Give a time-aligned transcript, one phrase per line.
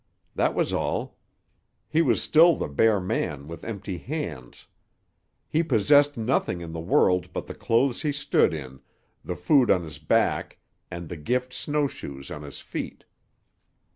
[0.33, 1.19] That was all.
[1.87, 4.65] He was still the bare man with empty hands.
[5.47, 8.79] He possessed nothing in the world but the clothes he stood in,
[9.23, 10.57] the food on his back
[10.89, 13.03] and the gift snow shoes on his feet.